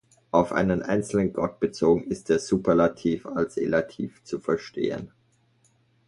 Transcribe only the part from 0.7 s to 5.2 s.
einzelnen Gott bezogen ist der Superlativ als Elativ zu verstehen.